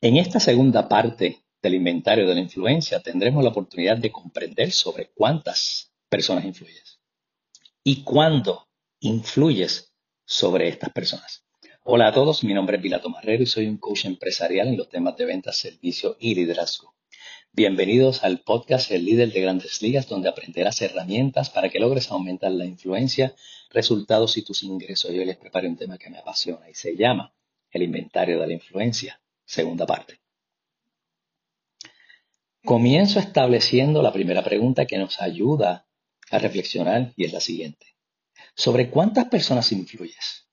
[0.00, 5.10] En esta segunda parte del inventario de la influencia tendremos la oportunidad de comprender sobre
[5.12, 7.00] cuántas personas influyes
[7.82, 8.68] y cuándo
[9.00, 9.92] influyes
[10.24, 11.44] sobre estas personas.
[11.82, 14.88] Hola a todos, mi nombre es Pilato Marrero y soy un coach empresarial en los
[14.88, 16.94] temas de ventas, servicio y liderazgo.
[17.52, 22.52] Bienvenidos al podcast El líder de grandes ligas, donde aprenderás herramientas para que logres aumentar
[22.52, 23.34] la influencia,
[23.70, 25.10] resultados y tus ingresos.
[25.12, 27.34] Yo les preparé un tema que me apasiona y se llama
[27.72, 30.20] el inventario de la influencia, segunda parte.
[32.62, 35.88] Comienzo estableciendo la primera pregunta que nos ayuda
[36.30, 37.96] a reflexionar y es la siguiente.
[38.54, 40.46] ¿Sobre cuántas personas influyes?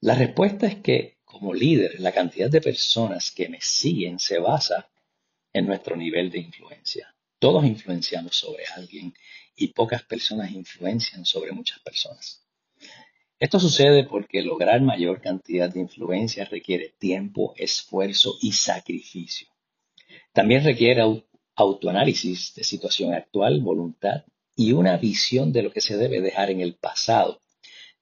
[0.00, 4.88] La respuesta es que como líder, la cantidad de personas que me siguen se basa
[5.52, 7.16] en nuestro nivel de influencia.
[7.40, 9.12] Todos influenciamos sobre alguien
[9.56, 12.46] y pocas personas influencian sobre muchas personas.
[13.40, 19.48] Esto sucede porque lograr mayor cantidad de influencia requiere tiempo, esfuerzo y sacrificio.
[20.32, 21.02] También requiere
[21.56, 24.24] autoanálisis de situación actual, voluntad
[24.56, 27.40] y una visión de lo que se debe dejar en el pasado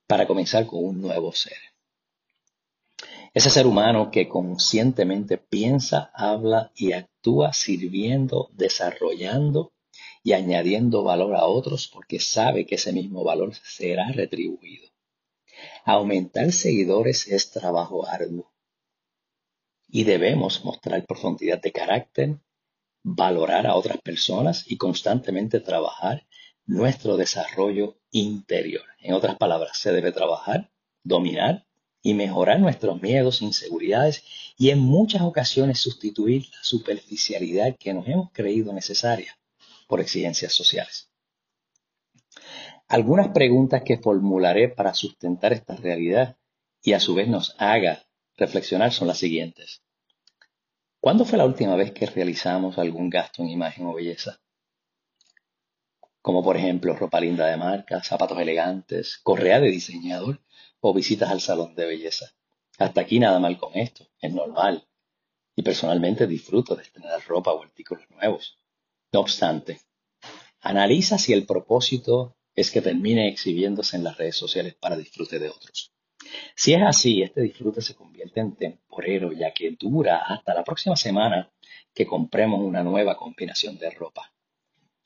[0.06, 1.56] para comenzar con un nuevo ser.
[3.34, 9.72] Ese ser humano que conscientemente piensa, habla y actúa sirviendo, desarrollando
[10.22, 14.91] y añadiendo valor a otros porque sabe que ese mismo valor será retribuido.
[15.84, 18.52] Aumentar seguidores es trabajo arduo
[19.88, 22.38] y debemos mostrar profundidad de carácter,
[23.02, 26.27] valorar a otras personas y constantemente trabajar
[26.64, 28.84] nuestro desarrollo interior.
[29.00, 30.70] En otras palabras, se debe trabajar,
[31.05, 31.66] dominar
[32.00, 34.24] y mejorar nuestros miedos, inseguridades
[34.56, 39.38] y en muchas ocasiones sustituir la superficialidad que nos hemos creído necesaria
[39.86, 41.11] por exigencias sociales.
[42.92, 46.36] Algunas preguntas que formularé para sustentar esta realidad
[46.82, 48.04] y a su vez nos haga
[48.36, 49.82] reflexionar son las siguientes.
[51.00, 54.42] ¿Cuándo fue la última vez que realizamos algún gasto en imagen o belleza?
[56.20, 60.42] Como por ejemplo ropa linda de marca, zapatos elegantes, correa de diseñador
[60.80, 62.27] o visitas al salón de belleza.
[62.77, 64.86] Hasta aquí nada mal con esto, es normal.
[65.56, 68.58] Y personalmente disfruto de tener ropa o artículos nuevos.
[69.14, 69.80] No obstante,
[70.61, 75.48] analiza si el propósito es que termine exhibiéndose en las redes sociales para disfrute de
[75.48, 75.92] otros.
[76.55, 80.96] Si es así, este disfrute se convierte en temporero ya que dura hasta la próxima
[80.96, 81.51] semana
[81.95, 84.33] que compremos una nueva combinación de ropa.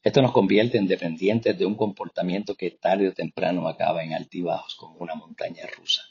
[0.03, 4.75] Esto nos convierte en dependientes de un comportamiento que tarde o temprano acaba en altibajos
[4.75, 6.03] como una montaña rusa.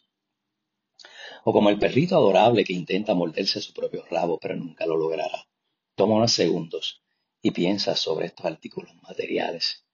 [1.44, 5.48] O como el perrito adorable que intenta morderse su propio rabo pero nunca lo logrará.
[5.96, 7.04] Toma unos segundos
[7.42, 9.85] y piensa sobre estos artículos materiales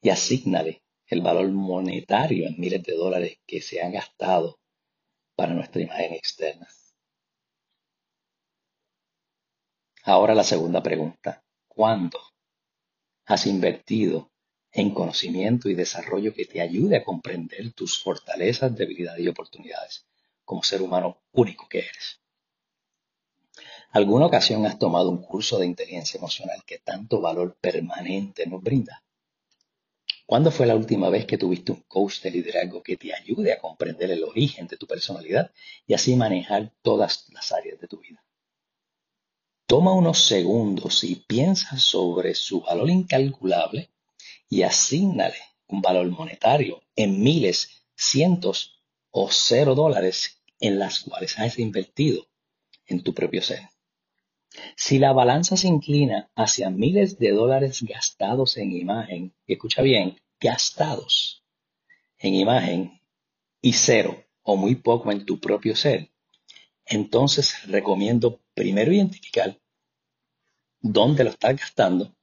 [0.00, 4.58] y asígnale el valor monetario en miles de dólares que se han gastado
[5.36, 6.68] para nuestra imagen externa.
[10.02, 11.42] Ahora la segunda pregunta.
[11.66, 12.18] ¿Cuándo
[13.26, 14.30] has invertido
[14.72, 20.06] en conocimiento y desarrollo que te ayude a comprender tus fortalezas, debilidades y oportunidades
[20.44, 22.20] como ser humano único que eres?
[23.90, 29.02] ¿Alguna ocasión has tomado un curso de inteligencia emocional que tanto valor permanente nos brinda?
[30.26, 33.58] ¿Cuándo fue la última vez que tuviste un coach de liderazgo que te ayude a
[33.58, 35.52] comprender el origen de tu personalidad
[35.86, 38.24] y así manejar todas las áreas de tu vida?
[39.66, 43.90] Toma unos segundos y piensa sobre su valor incalculable
[44.48, 48.80] y asígnale un valor monetario en miles, cientos
[49.10, 52.26] o cero dólares en las cuales has invertido
[52.86, 53.68] en tu propio ser.
[54.76, 61.44] Si la balanza se inclina hacia miles de dólares gastados en imagen, escucha bien, gastados
[62.18, 63.00] en imagen
[63.60, 66.10] y cero o muy poco en tu propio ser,
[66.84, 69.58] entonces recomiendo primero identificar
[70.80, 72.14] dónde lo estás gastando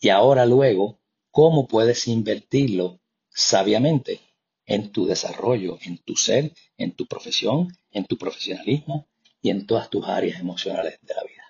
[0.00, 1.00] y ahora luego
[1.30, 4.20] cómo puedes invertirlo sabiamente
[4.66, 9.08] en tu desarrollo, en tu ser, en tu profesión, en tu profesionalismo
[9.42, 11.43] y en todas tus áreas emocionales de la vida.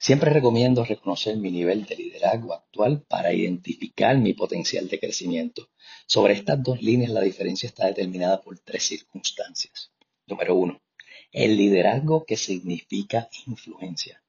[0.00, 5.70] Siempre recomiendo reconocer mi nivel de liderazgo actual para identificar mi potencial de crecimiento.
[6.06, 9.90] Sobre estas dos líneas la diferencia está determinada por tres circunstancias.
[10.26, 10.80] Número uno,
[11.32, 14.22] el liderazgo que significa influencia.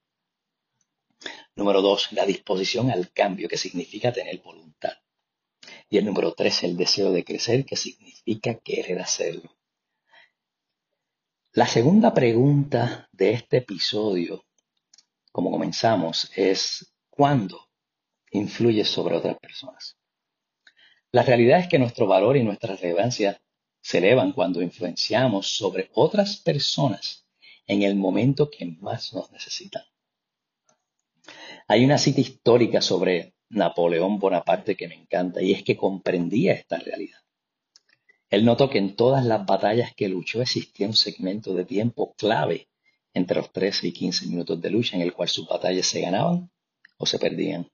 [1.55, 4.93] Número dos, la disposición al cambio que significa tener voluntad.
[5.87, 9.55] Y el número tres, el deseo de crecer que significa querer hacerlo.
[11.51, 14.45] La segunda pregunta de este episodio
[15.31, 17.69] como comenzamos, es cuándo
[18.31, 19.97] influye sobre otras personas.
[21.11, 23.41] La realidad es que nuestro valor y nuestra relevancia
[23.81, 27.25] se elevan cuando influenciamos sobre otras personas
[27.65, 29.83] en el momento que más nos necesitan.
[31.67, 36.77] Hay una cita histórica sobre Napoleón Bonaparte que me encanta y es que comprendía esta
[36.77, 37.19] realidad.
[38.29, 42.68] Él notó que en todas las batallas que luchó existía un segmento de tiempo clave
[43.13, 46.51] entre los 13 y 15 minutos de lucha en el cual sus batallas se ganaban
[46.97, 47.69] o se perdían.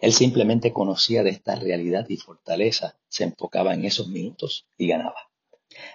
[0.00, 5.30] Él simplemente conocía de esta realidad y fortaleza, se enfocaba en esos minutos y ganaba.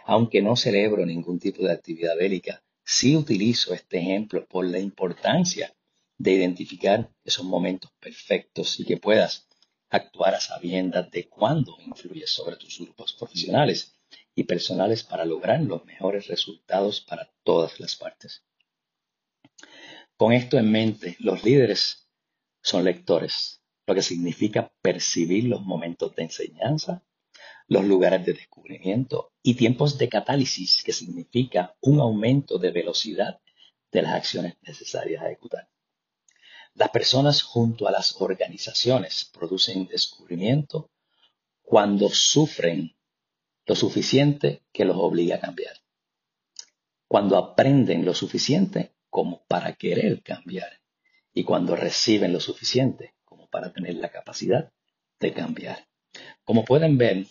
[0.06, 5.76] Aunque no celebro ningún tipo de actividad bélica, sí utilizo este ejemplo por la importancia
[6.18, 9.48] de identificar esos momentos perfectos y que puedas
[9.90, 13.96] actuar a sabiendas de cuándo influyes sobre tus grupos profesionales
[14.34, 18.44] y personales para lograr los mejores resultados para todas las partes.
[20.18, 22.08] Con esto en mente, los líderes
[22.62, 27.04] son lectores, lo que significa percibir los momentos de enseñanza,
[27.68, 33.42] los lugares de descubrimiento y tiempos de catálisis, que significa un aumento de velocidad
[33.92, 35.70] de las acciones necesarias a ejecutar.
[36.76, 40.92] Las personas junto a las organizaciones producen descubrimiento
[41.62, 42.96] cuando sufren
[43.66, 45.76] lo suficiente que los obliga a cambiar.
[47.08, 50.82] Cuando aprenden lo suficiente como para querer cambiar.
[51.34, 54.74] Y cuando reciben lo suficiente como para tener la capacidad
[55.22, 55.88] de cambiar.
[56.44, 57.26] Como pueden ver,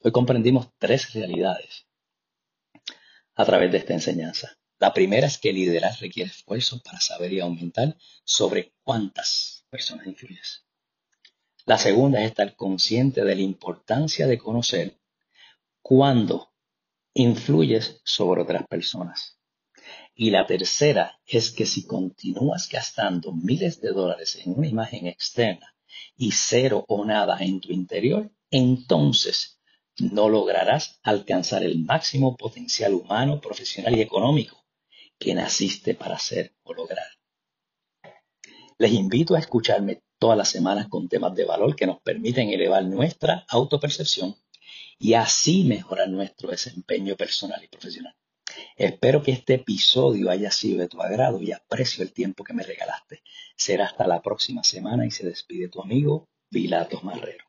[0.00, 1.86] hoy comprendimos tres realidades
[3.36, 4.58] a través de esta enseñanza.
[4.80, 10.66] La primera es que liderar requiere esfuerzo para saber y aumentar sobre cuántas personas influyes.
[11.66, 14.98] La segunda es estar consciente de la importancia de conocer
[15.82, 16.52] cuándo
[17.14, 19.37] influyes sobre otras personas.
[20.14, 25.74] Y la tercera es que si continúas gastando miles de dólares en una imagen externa
[26.16, 29.60] y cero o nada en tu interior, entonces
[29.98, 34.64] no lograrás alcanzar el máximo potencial humano, profesional y económico
[35.18, 37.06] que naciste para hacer o lograr.
[38.78, 42.84] Les invito a escucharme todas las semanas con temas de valor que nos permiten elevar
[42.84, 44.36] nuestra autopercepción
[44.98, 48.14] y así mejorar nuestro desempeño personal y profesional.
[48.76, 52.62] Espero que este episodio haya sido de tu agrado y aprecio el tiempo que me
[52.62, 53.22] regalaste.
[53.56, 57.47] Será hasta la próxima semana y se despide tu amigo Vilato Marrero.